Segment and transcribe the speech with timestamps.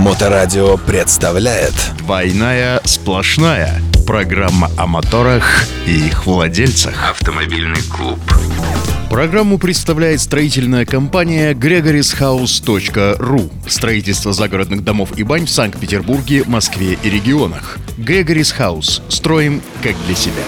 [0.00, 3.82] Моторадио представляет Двойная сплошная.
[4.06, 7.10] Программа о моторах и их владельцах.
[7.10, 8.18] Автомобильный клуб.
[9.10, 17.76] Программу представляет строительная компания gregorishouse.ru Строительство загородных домов и бань в Санкт-Петербурге, Москве и регионах.
[17.98, 19.02] Gregory's House.
[19.10, 20.42] Строим как для себя.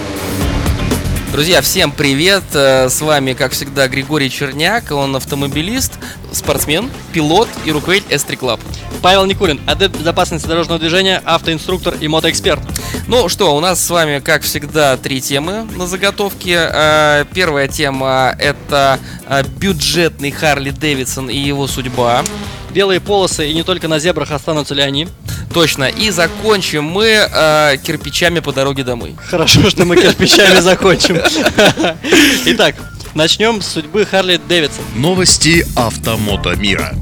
[1.33, 2.43] Друзья, всем привет!
[2.53, 4.91] Э, С вами, как всегда, Григорий Черняк.
[4.91, 5.93] Он автомобилист,
[6.31, 8.59] спортсмен, пилот и руководитель S3 Club.
[9.01, 12.61] Павел Никулин, адепт безопасности дорожного движения, автоинструктор и мотоэксперт.
[13.07, 16.69] Ну что, у нас с вами, как всегда, три темы на заготовке.
[16.71, 22.21] Э, Первая тема– это э, бюджетный Харли Дэвидсон и его судьба.
[22.69, 25.07] Белые полосы и не только на зебрах останутся ли они?
[25.53, 25.85] Точно.
[25.85, 29.15] И закончим мы э, кирпичами по дороге домой.
[29.29, 31.19] Хорошо, что мы кирпичами закончим.
[32.45, 32.75] Итак,
[33.13, 34.83] начнем с судьбы Харли Дэвидсон.
[34.95, 36.93] Новости автомото мира.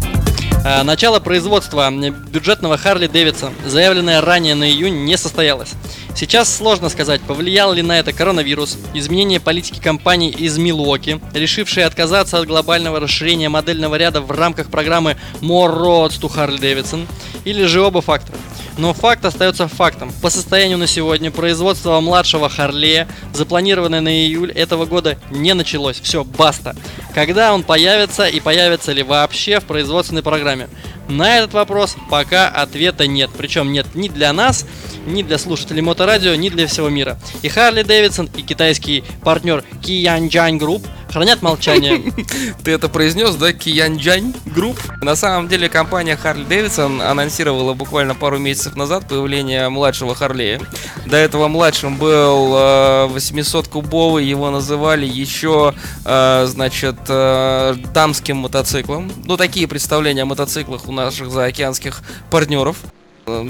[0.64, 5.72] А, Начало производства бюджетного Харли Дэвидсон, заявленное ранее на июнь, не состоялось.
[6.16, 12.38] Сейчас сложно сказать, повлиял ли на это коронавирус, изменение политики компании из Милуоки, решившие отказаться
[12.38, 17.08] от глобального расширения модельного ряда в рамках программы More Roads to Harley Davidson,
[17.44, 18.38] или же оба фактора.
[18.78, 20.12] Но факт остается фактом.
[20.22, 26.00] По состоянию на сегодня производство младшего Харлея, запланированное на июль этого года, не началось.
[26.00, 26.76] Все, баста.
[27.14, 30.70] Когда он появится и появится ли вообще в производственной программе?
[31.12, 33.30] На этот вопрос пока ответа нет.
[33.38, 34.66] Причем нет ни для нас,
[35.06, 37.20] ни для слушателей моторадио, ни для всего мира.
[37.42, 42.02] И Харли Дэвидсон, и китайский партнер Qianjiang Group хранят молчание.
[42.64, 44.80] Ты это произнес, да, Qianjiang Group?
[45.02, 50.62] На самом деле компания Harley Davidson анонсировала буквально пару месяцев назад появление младшего Харлея.
[51.06, 55.74] До этого младшим был э, 800-кубовый, его называли еще,
[56.06, 59.12] э, значит, э, дамским мотоциклом.
[59.26, 62.78] Ну, такие представления о мотоциклах у наших заокеанских партнеров.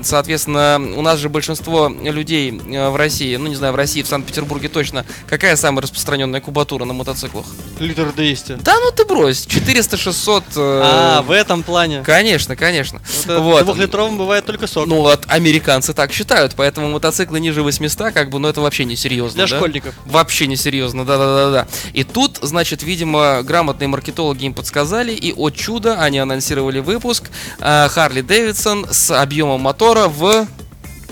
[0.03, 4.07] Соответственно, у нас же большинство людей э, в России, ну не знаю, в России, в
[4.07, 7.45] Санкт-Петербурге точно, какая самая распространенная кубатура на мотоциклах?
[7.79, 8.59] Литр 200.
[8.61, 10.43] Да ну ты брось, 400-600.
[10.57, 12.03] э, А, в этом плане.
[12.05, 13.01] Конечно, конечно.
[13.23, 13.63] Это Вот.
[13.63, 14.87] Двухлитровым бывает только сок.
[14.87, 18.95] Ну вот, американцы так считают, поэтому мотоциклы ниже 800, как бы, ну это вообще не
[18.95, 19.45] серьезно.
[19.45, 19.55] Для да?
[19.57, 19.95] школьников.
[20.05, 21.67] Вообще не серьезно, да-да-да-да.
[21.93, 27.29] И тут, значит, видимо, грамотные маркетологи им подсказали, и о чудо, они анонсировали выпуск
[27.59, 30.47] Харли Дэвидсон с объемом мотора в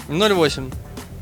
[0.08, 0.74] 0,8.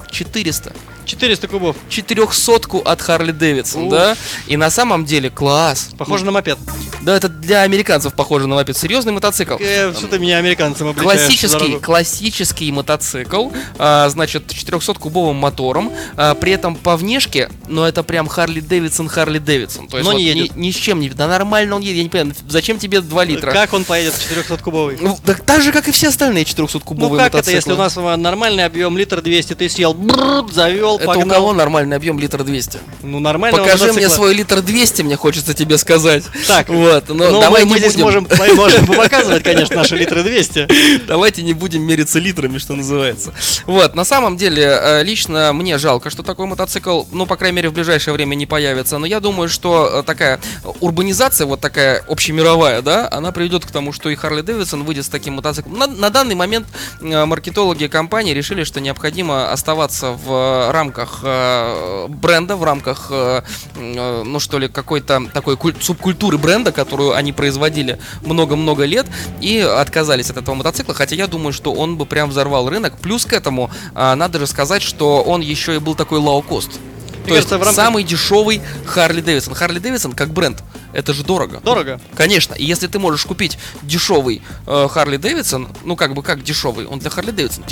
[0.10, 0.74] 400.
[1.06, 1.76] 400 кубов.
[1.90, 4.18] 400 от Харли Дэвидсон, да?
[4.48, 5.90] И на самом деле класс.
[5.98, 6.58] Похоже на мопед.
[7.02, 8.78] Да, это для американцев похоже на мопед.
[8.78, 9.56] Серьезный мотоцикл.
[9.60, 13.50] Э, что ты меня американцем Классический, классический мотоцикл,
[13.80, 19.40] а, значит, 400-кубовым мотором, а, при этом по внешке, но это прям Харли Дэвидсон, Харли
[19.40, 19.88] Дэвидсон.
[19.88, 20.56] То есть Но вот не ни, едет.
[20.58, 21.10] ни с чем не...
[21.10, 23.52] Да нормально он едет, я не понимаю, зачем тебе 2 литра?
[23.52, 24.98] Как он поедет 400-кубовый?
[25.00, 27.56] Ну, так, так же, как и все остальные 400-кубовые Ну как это, мотоциклы.
[27.56, 31.26] если у нас э, нормальный объем литр 200, ты съел, бррр, завел, Это погнал.
[31.28, 32.80] у кого нормальный объем литр 200?
[33.04, 33.58] Ну нормально.
[33.58, 36.26] Покажи мне свой литр 200, мне хочется тебе сказать.
[36.46, 38.06] Так, вот, но Ну, давай мы, мы здесь будем.
[38.06, 41.06] можем, мы можем показывать, конечно, наши литры 200.
[41.08, 43.34] Давайте не будем мериться литрами, что называется.
[43.66, 47.70] Вот, на самом деле, э, лично мне жалко, что такой мотоцикл, ну, по крайней мере,
[47.70, 48.98] в ближайшее время не появится.
[48.98, 50.40] Но я думаю, что э, такая
[50.80, 55.10] урбанизация, вот такая общемировая, да, она приведет к тому, что и Харли Дэвидсон выйдет с
[55.10, 55.78] таким мотоциклом.
[55.78, 56.68] На, на данный момент
[57.02, 61.24] э, маркетологи компании решили, что необходимо оставаться в рамках
[62.10, 63.12] бренда, в рамках,
[63.76, 69.06] ну, что ли, какой-то такой куль- субкультуры бренда, которую они производили много-много лет,
[69.42, 72.98] и отказались от этого мотоцикла, хотя я думаю, что он бы прям взорвал рынок.
[73.00, 76.80] Плюс к этому, а, надо же сказать, что он еще и был такой low-cost.
[77.28, 79.54] То есть кажется, рамках- самый дешевый Харли Дэвидсон.
[79.54, 80.64] Харли Дэвидсон как бренд,
[80.94, 81.60] это же дорого.
[81.64, 82.00] Дорого.
[82.16, 87.00] Конечно, и если ты можешь купить дешевый Харли Дэвидсон, ну как бы как дешевый, он
[87.00, 87.64] для Харли Дэвидсон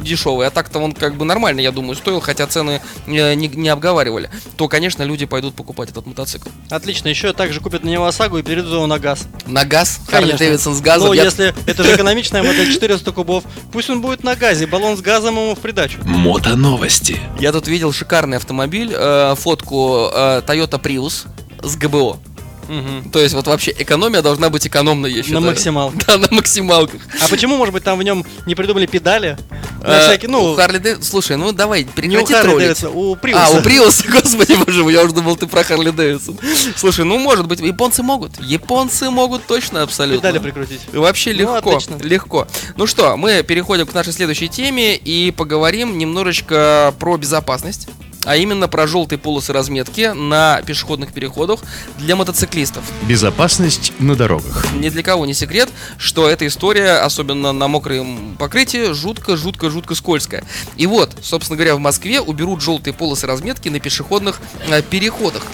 [0.00, 3.68] дешевый, а так-то он как бы нормально, я думаю, стоил, хотя цены э, не, не
[3.68, 6.48] обговаривали, то, конечно, люди пойдут покупать этот мотоцикл.
[6.70, 9.26] Отлично, еще также купят на него ОСАГО и перейдут его на газ.
[9.46, 10.38] На газ, Харли Конечно.
[10.46, 11.08] Дэвидсон с газом.
[11.08, 14.96] Ну, я- если это же экономичная модель 400 кубов, пусть он будет на газе, баллон
[14.96, 15.98] с газом ему в придачу.
[16.04, 17.20] Мотоновости.
[17.38, 21.26] Я тут видел шикарный автомобиль, э, фотку э, Toyota Prius
[21.62, 22.18] с ГБО.
[22.68, 23.10] Мгм.
[23.10, 25.40] То есть вот вообще экономия должна быть экономной, я считаю.
[25.40, 26.06] На максималках.
[26.06, 27.00] Да, на максималках.
[27.20, 29.36] А почему, может быть, там в нем не придумали педали?
[29.82, 32.58] На Э, всякий, ну, у Харли Дэвидсон- Слушай, ну давай, не у прекрати Харли.
[32.58, 33.46] Дэвидсона, у Приуса.
[33.46, 36.38] А, у Приуса, господи боже мой, я уже думал, ты про Харли Дэвидсон.
[36.76, 38.40] Слушай, ну может быть, японцы могут.
[38.42, 40.20] Японцы могут точно абсолютно.
[40.20, 40.80] Педали прикрутить.
[40.92, 41.96] Вообще Ну, легко, отлично.
[42.02, 42.46] легко.
[42.76, 47.88] Ну что, мы переходим к нашей следующей теме и поговорим немножечко про безопасность
[48.28, 51.60] а именно про желтые полосы разметки на пешеходных переходах
[51.96, 52.84] для мотоциклистов.
[53.04, 54.66] Безопасность на дорогах.
[54.74, 60.44] Ни для кого не секрет, что эта история, особенно на мокром покрытии, жутко-жутко-жутко скользкая.
[60.76, 65.44] И вот, собственно говоря, в Москве уберут желтые полосы разметки на пешеходных э, переходах.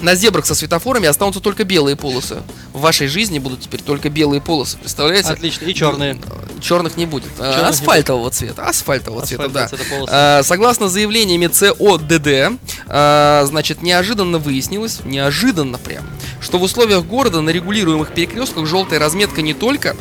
[0.00, 2.42] На зебрах со светофорами останутся только белые полосы.
[2.72, 5.28] В вашей жизни будут теперь только белые полосы, представляете?
[5.28, 5.66] Отлично.
[5.66, 6.18] И черные.
[6.60, 7.30] Черных не будет.
[7.38, 8.66] А, Черных не асфальтового цвета.
[8.66, 9.64] Асфальтового цвета, да.
[9.64, 10.12] Асфальтового цвета полосы.
[10.14, 16.04] А, Согласно заявлениями ЦОДД, а, значит, неожиданно выяснилось, неожиданно прям,
[16.40, 19.96] что в условиях города на регулируемых перекрестках желтая разметка не только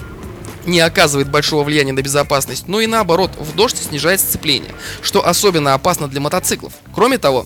[0.65, 4.71] не оказывает большого влияния на безопасность, но и наоборот, в дождь снижает сцепление,
[5.01, 6.73] что особенно опасно для мотоциклов.
[6.94, 7.45] Кроме того,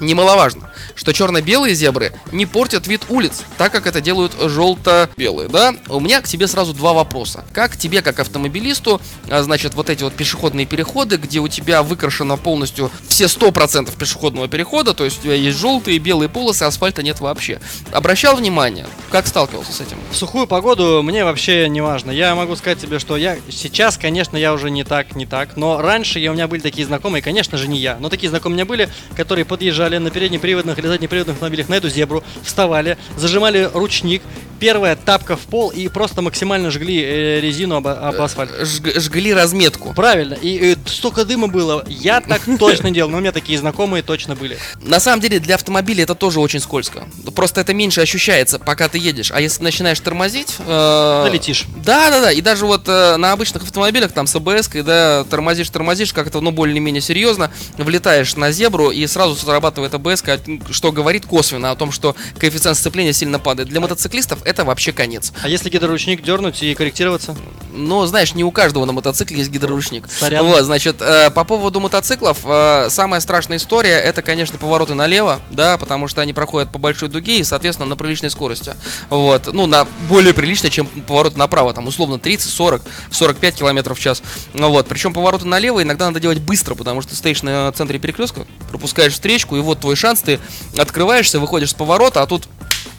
[0.00, 5.74] немаловажно, что черно-белые зебры не портят вид улиц, так как это делают желто-белые, да?
[5.88, 7.44] У меня к тебе сразу два вопроса.
[7.52, 12.36] Как тебе, как автомобилисту, а, значит, вот эти вот пешеходные переходы, где у тебя выкрашено
[12.36, 17.20] полностью все 100% пешеходного перехода, то есть у тебя есть желтые, белые полосы, асфальта нет
[17.20, 17.60] вообще.
[17.92, 18.86] Обращал внимание?
[19.10, 19.98] Как сталкивался с этим?
[20.10, 22.10] В сухую погоду мне вообще не важно.
[22.10, 25.56] Я могу сказать тебе, что я сейчас, конечно, я уже не так, не так.
[25.56, 27.96] Но раньше я, у меня были такие знакомые, конечно же, не я.
[28.00, 30.10] Но такие знакомые у меня были, которые подъезжали на
[30.70, 34.22] переднеприводных или заднеприводных автомобилях на эту зебру, вставали, зажимали ручник,
[34.60, 38.50] первая тапка в пол и просто максимально жгли э, резину об, об асфальт.
[38.60, 39.94] Жг- жгли разметку.
[39.94, 40.34] Правильно.
[40.34, 41.84] И, э, столько дыма было.
[41.88, 44.58] Я так точно делал, но у меня такие знакомые точно были.
[44.82, 47.04] На самом деле для автомобиля это тоже очень скользко.
[47.34, 49.32] Просто это меньше ощущается, пока ты едешь.
[49.32, 50.56] А если начинаешь тормозить...
[50.58, 51.22] э.
[51.84, 52.32] Да, да, да.
[52.32, 56.50] И даже вот э, на обычных автомобилях, там с АБС, когда тормозишь, тормозишь, как-то, ну,
[56.50, 60.22] более-менее серьезно, влетаешь на зебру и сразу срабатывает АБС,
[60.70, 63.68] что говорит косвенно о том, что коэффициент сцепления сильно падает.
[63.70, 65.32] Для мотоциклистов это вообще конец.
[65.42, 67.36] А если гидроручник дернуть и корректироваться?
[67.72, 70.10] Но, знаешь, не у каждого на мотоцикле есть гидроручник.
[70.10, 70.44] Сорян.
[70.44, 75.78] Вот, значит, э, по поводу мотоциклов, э, самая страшная история это, конечно, повороты налево, да,
[75.78, 78.74] потому что они проходят по большой дуге и, соответственно, на приличной скорости.
[79.08, 84.02] Вот, ну, на более приличной, чем поворот направо, там, условно, 30, 40, 45 километров в
[84.02, 84.22] час.
[84.52, 88.46] Ну, вот, причем повороты налево иногда надо делать быстро, потому что стоишь на центре перекрестка,
[88.68, 90.40] пропускаешь встречку, и вот твой шанс, ты
[90.76, 92.48] открываешься, выходишь с поворота, а тут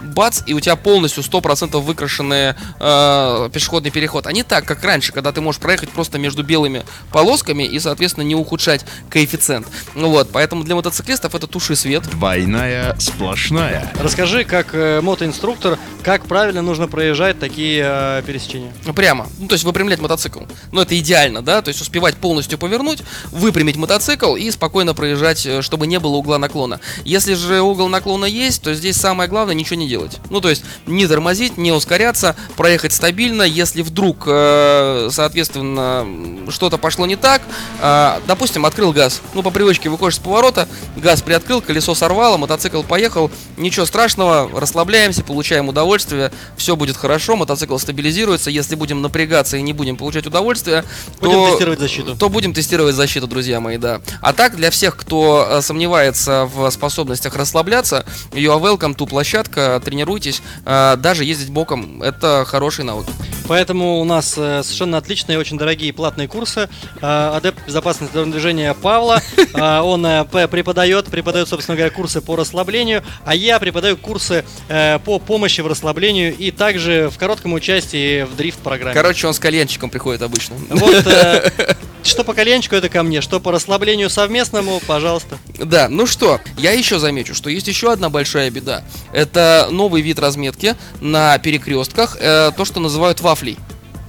[0.01, 4.27] бац, и у тебя полностью 100% выкрашенный э, пешеходный переход.
[4.27, 8.23] А не так, как раньше, когда ты можешь проехать просто между белыми полосками и, соответственно,
[8.23, 9.67] не ухудшать коэффициент.
[9.95, 12.03] Ну вот, поэтому для мотоциклистов это туши свет.
[12.09, 13.91] Двойная сплошная.
[13.99, 18.73] Расскажи, как э, мотоинструктор, как правильно нужно проезжать такие э, пересечения.
[18.95, 19.27] Прямо.
[19.39, 20.41] Ну, то есть выпрямлять мотоцикл.
[20.71, 21.61] Ну, это идеально, да?
[21.61, 26.37] То есть успевать полностью повернуть, выпрямить мотоцикл и спокойно проезжать, э, чтобы не было угла
[26.37, 26.79] наклона.
[27.03, 30.19] Если же угол наклона есть, то здесь самое главное ничего не делать.
[30.29, 33.43] Ну, то есть не тормозить, не ускоряться, проехать стабильно.
[33.43, 36.05] Если вдруг, э, соответственно,
[36.49, 37.41] что-то пошло не так,
[37.81, 39.21] э, допустим, открыл газ.
[39.33, 43.31] Ну, по привычке выходишь с поворота, газ приоткрыл, колесо сорвало, мотоцикл поехал.
[43.57, 48.49] Ничего страшного, расслабляемся, получаем удовольствие, все будет хорошо, мотоцикл стабилизируется.
[48.49, 50.83] Если будем напрягаться и не будем получать удовольствие,
[51.19, 52.15] Будем то, тестировать защиту.
[52.15, 54.01] то будем тестировать защиту, друзья мои, да.
[54.21, 60.41] А так, для всех, кто э, сомневается в способностях расслабляться, are welcome to площадка, тренируйтесь.
[60.65, 63.05] Э, Даже ездить боком, это хороший навык.
[63.47, 66.69] Поэтому у нас э, совершенно отличные, очень дорогие платные курсы.
[67.01, 69.21] Э, Адепт безопасности дорожного движения Павла.
[69.53, 74.97] Э, он э, преподает, преподает, собственно говоря, курсы по расслаблению, а я преподаю курсы э,
[74.99, 78.93] по помощи в расслаблению и также в коротком участии в дрифт-программе.
[78.93, 80.55] Короче, он с кальянчиком приходит обычно.
[80.69, 81.51] Вот, э,
[82.03, 85.37] что по коленчику это ко мне, что по расслаблению совместному, пожалуйста.
[85.57, 88.83] Да, ну что, я еще замечу, что есть еще одна большая беда.
[89.11, 93.57] Это новый вид разметки на перекрестках, э, то, что называют вафлей.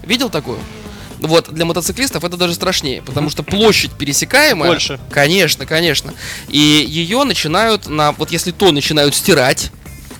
[0.02, 0.58] Видел такую?
[1.20, 4.70] Вот, для мотоциклистов это даже страшнее, потому что площадь пересекаемая...
[4.70, 4.98] Больше.
[5.10, 6.12] Конечно, конечно.
[6.48, 8.10] И ее начинают на...
[8.12, 9.70] Вот если то начинают стирать,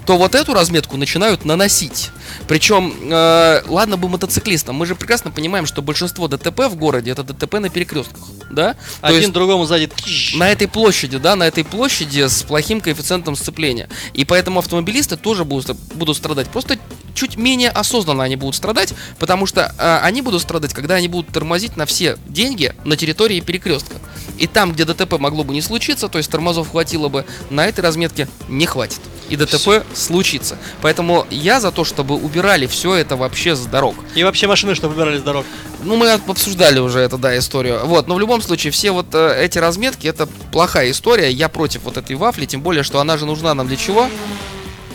[0.07, 2.11] то вот эту разметку начинают наносить.
[2.49, 7.23] Причем, э, ладно бы мотоциклистам, мы же прекрасно понимаем, что большинство ДТП в городе это
[7.23, 8.75] ДТП на перекрестках, да?
[9.01, 9.91] То Один есть- другому сзади.
[10.35, 13.89] на этой площади, да, на этой площади с плохим коэффициентом сцепления.
[14.13, 16.49] И поэтому автомобилисты тоже будут, будут страдать.
[16.49, 16.79] Просто
[17.15, 21.33] чуть менее осознанно они будут страдать, потому что а, они будут страдать, когда они будут
[21.33, 23.97] тормозить на все деньги на территории перекрестка.
[24.39, 27.81] И там, где ДТП могло бы не случиться, то есть тормозов хватило бы, на этой
[27.81, 29.01] разметке не хватит.
[29.33, 30.59] И ДТП случится.
[30.83, 33.95] Поэтому я за то, чтобы убирали все это вообще с дорог.
[34.15, 35.47] И вообще машины, что выбирали с дорог.
[35.83, 37.81] Ну, мы обсуждали уже эту, да, историю.
[37.87, 41.31] Вот, но в любом случае, все вот э, эти разметки, это плохая история.
[41.31, 44.07] Я против вот этой вафли, тем более, что она же нужна нам для чего?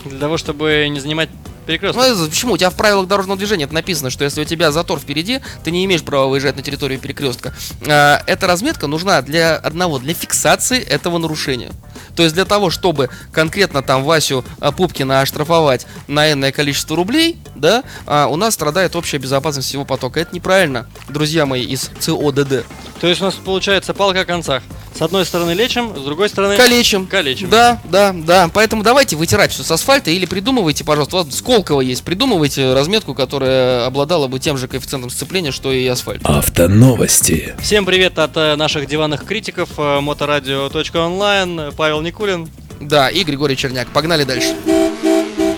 [0.06, 1.30] Для того, чтобы не занимать
[1.68, 2.02] перекресток.
[2.02, 2.54] Ну, это почему?
[2.54, 5.70] У тебя в правилах дорожного движения это написано, что если у тебя затор впереди, ты
[5.72, 7.54] не имеешь права выезжать на территорию перекрестка.
[7.88, 11.72] А, эта разметка нужна для одного, для фиксации этого нарушения.
[12.16, 17.38] То есть для того, чтобы конкретно там Васю а, Пупкина оштрафовать на энное количество рублей,
[17.56, 20.20] да, а, у нас страдает общая безопасность всего потока.
[20.20, 22.66] Это неправильно, друзья мои из ЦОДД.
[23.00, 24.64] То есть у нас получается палка о концах.
[24.98, 26.58] С одной стороны лечим, с другой стороны...
[26.58, 27.06] Калечим.
[27.06, 27.52] Калечим.
[27.52, 28.50] Да, да, да.
[28.52, 33.14] Поэтому давайте вытирать все с асфальта или придумывайте, пожалуйста, у вас Сколково есть, придумывайте разметку,
[33.14, 36.22] которая обладала бы тем же коэффициентом сцепления, что и асфальт.
[36.24, 37.54] Автоновости.
[37.62, 42.50] Всем привет от э, наших диванных критиков э, моторадио.онлайн, Павел Никулин.
[42.82, 43.90] Да, и Григорий Черняк.
[43.90, 44.56] Погнали дальше.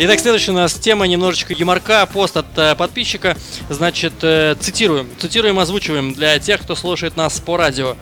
[0.02, 3.38] Итак, следующая у нас тема немножечко юморка, пост от э, подписчика.
[3.70, 7.96] Значит, э, цитируем, цитируем, озвучиваем для тех, кто слушает нас по радио.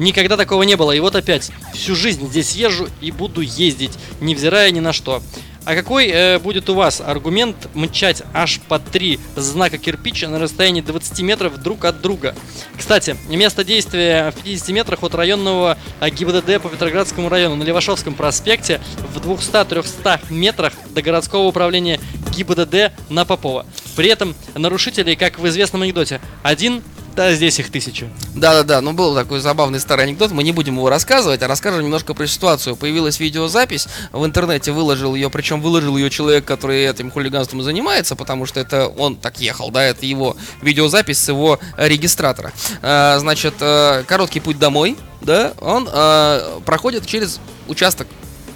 [0.00, 3.92] Никогда такого не было, и вот опять, всю жизнь здесь езжу и буду ездить,
[4.22, 5.22] невзирая ни на что.
[5.66, 10.80] А какой э, будет у вас аргумент мчать аж по три знака кирпича на расстоянии
[10.80, 12.34] 20 метров друг от друга?
[12.78, 18.80] Кстати, место действия в 50 метрах от районного ГИБДД по Петроградскому району на Левашовском проспекте
[19.14, 22.00] в 200-300 метрах до городского управления
[22.34, 23.66] ГИБДД на Попова.
[23.96, 26.82] При этом нарушителей, как в известном анекдоте, один
[27.20, 28.08] да, здесь их тысяча.
[28.34, 32.14] Да-да-да, ну был такой забавный старый анекдот, мы не будем его рассказывать, а расскажем немножко
[32.14, 32.76] про ситуацию.
[32.76, 38.46] Появилась видеозапись, в интернете выложил ее, причем выложил ее человек, который этим хулиганством занимается, потому
[38.46, 42.54] что это он так ехал, да, это его видеозапись с его регистратора.
[42.80, 48.08] А, значит, э, короткий путь домой, да, он э, проходит через участок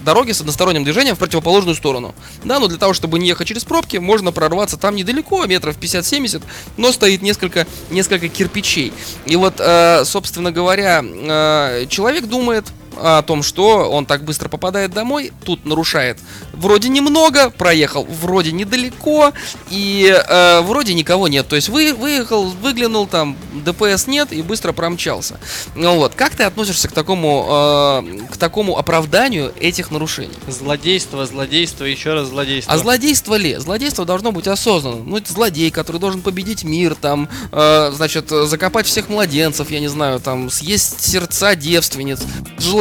[0.05, 2.15] дороги с односторонним движением в противоположную сторону.
[2.45, 6.43] Да, но для того, чтобы не ехать через пробки, можно прорваться там недалеко, метров 50-70,
[6.77, 8.93] но стоит несколько, несколько кирпичей.
[9.27, 12.67] И вот, э, собственно говоря, э, человек думает,
[13.01, 16.19] о том, что он так быстро попадает домой, тут нарушает
[16.57, 19.33] вроде немного, проехал вроде недалеко
[19.71, 21.47] и э, вроде никого нет.
[21.49, 25.39] То есть вы, выехал, выглянул там, ДПС нет и быстро промчался.
[25.75, 30.35] Ну вот, как ты относишься к такому, э, к такому оправданию этих нарушений?
[30.49, 32.73] Злодейство, злодейство, еще раз злодейство.
[32.73, 33.57] А злодейство ли?
[33.57, 35.09] Злодейство должно быть осознанным.
[35.09, 39.89] Ну, это злодей, который должен победить мир, там, э, значит, закопать всех младенцев, я не
[39.89, 42.21] знаю, там, съесть сердца девственниц.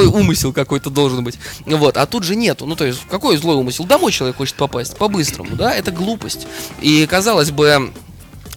[0.08, 1.38] Злой умысел какой-то должен быть.
[1.66, 2.66] Вот, а тут же нету.
[2.66, 3.86] Ну, то есть, какой злой умысел?
[3.86, 5.74] Домой человек хочет попасть, по-быстрому, да?
[5.74, 6.48] Это глупость.
[6.82, 7.92] И, казалось бы,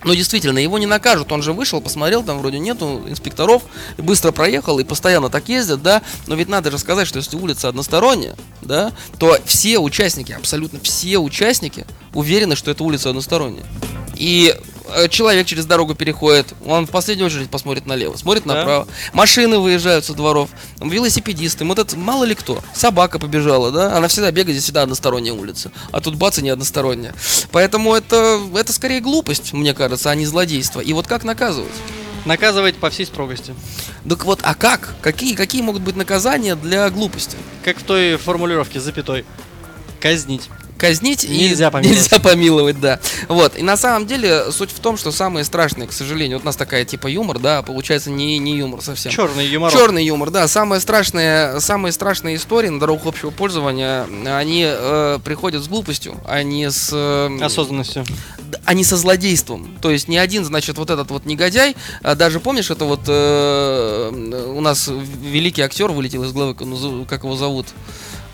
[0.04, 3.62] ну, действительно, его не накажут, он же вышел, посмотрел, там вроде нету инспекторов,
[3.98, 7.68] быстро проехал, и постоянно так ездят, да, но ведь надо же сказать, что если улица
[7.68, 13.66] односторонняя, да, то все участники, абсолютно все участники уверены, что эта улица односторонняя.
[14.14, 14.54] И
[15.10, 18.54] человек через дорогу переходит, он в последнюю очередь посмотрит налево, смотрит Да.
[18.54, 18.88] направо.
[19.12, 20.50] Машины выезжают со дворов,
[20.80, 22.62] велосипедисты, вот это мало ли кто.
[22.74, 26.50] Собака побежала, да, она всегда бегает, здесь всегда односторонняя улица, а тут бац и не
[26.50, 27.14] односторонняя.
[27.52, 30.80] Поэтому это, это скорее глупость, мне кажется, а не злодейство.
[30.80, 31.72] И вот как наказывать?
[32.24, 33.54] Наказывать по всей строгости.
[34.08, 34.94] Так вот, а как?
[35.00, 37.36] Какие, какие могут быть наказания для глупости?
[37.64, 39.24] Как в той формулировке с запятой.
[40.00, 40.48] Казнить.
[40.78, 41.96] Казнить и Нельзя помиловать.
[41.98, 43.00] нельзя помиловать, да.
[43.28, 43.56] Вот.
[43.56, 46.56] И на самом деле суть в том, что самые страшные, к сожалению, вот у нас
[46.56, 49.10] такая типа юмор, да, получается не, не юмор совсем.
[49.12, 49.72] Черный юмор.
[49.72, 50.46] Черный юмор, да.
[50.48, 56.42] Самые страшные, самые страшные истории на дорогах общего пользования, они э, приходят с глупостью, а
[56.42, 56.90] не с...
[56.92, 58.04] э, Осознанностью.
[58.64, 59.76] а не со злодейством.
[59.80, 64.42] То есть ни один, значит, вот этот вот негодяй, а даже помнишь, это вот э,
[64.54, 67.66] у нас великий актер вылетел из головы, зу- как его зовут,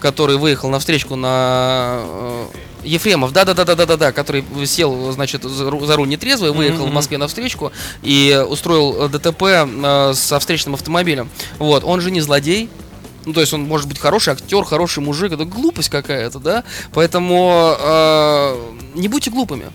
[0.03, 2.47] который выехал на встречку на э,
[2.85, 6.09] Ефремов, да, да, да, да, да, да, да, который сел, значит, за, ру- за руль
[6.09, 6.95] нетрезвый, выехал в Мгм.
[6.97, 11.31] Москве на встречку и устроил э, ДТП э, со встречным автомобилем.
[11.59, 12.69] Вот, он же не злодей,
[13.25, 16.65] ну, то есть он может быть хороший актер, хороший мужик, это глупость какая-то, да?
[16.93, 18.57] Поэтому э,
[18.95, 19.67] не будьте глупыми.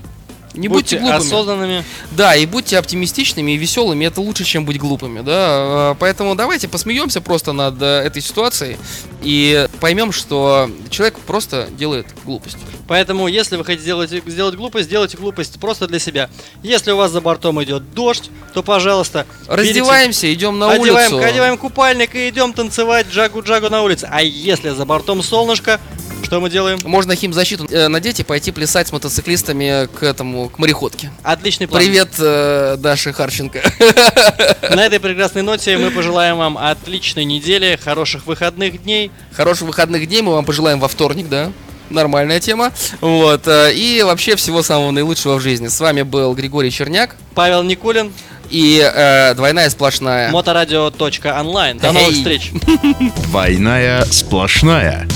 [0.57, 1.17] Не будьте, Будьте глупыми.
[1.27, 1.83] осознанными.
[2.11, 5.91] Да, и будьте оптимистичными и веселыми, это лучше, чем быть глупыми, да.
[5.91, 8.77] Э, Поэтому давайте посмеемся просто над э, этой ситуацией
[9.21, 12.57] и поймем, что человек просто делает глупость.
[12.87, 16.29] Поэтому, если вы хотите сделать, сделать глупость, сделайте глупость просто для себя.
[16.63, 21.27] Если у вас за бортом идет дождь, то, пожалуйста, берите- Раздеваемся, идем на одеваем, улицу.
[21.27, 24.07] одеваем купальник и идем танцевать джагу-джагу на улице.
[24.09, 25.79] А если за бортом солнышко,
[26.27, 26.77] что мы делаем?
[26.84, 31.10] Можно химзащиту э, надеть и пойти плясать с мотоциклистами к этому, к мореходке.
[31.24, 31.81] Отличный план.
[31.81, 33.62] Привет, э, Даша Харченко.
[34.75, 39.10] На этой прекрасной ноте мы пожелаем вам отличной недели, хороших выходных дней.
[39.31, 41.50] Хороших выходных дней мы вам пожелаем во вторник, да?
[41.89, 42.74] Нормальная тема.
[43.00, 43.48] Вот.
[43.48, 45.69] э, И вообще всего самого наилучшего в жизни.
[45.69, 48.12] С вами был Григорий Черняк Павел Никулин,
[48.50, 50.29] и э, двойная сплошная.
[50.31, 51.77] моторадио.онлайн.
[51.77, 52.51] До новых встреч!
[53.29, 55.07] Двойная сплошная.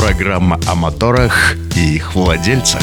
[0.00, 2.80] Программа о моторах и их владельцах.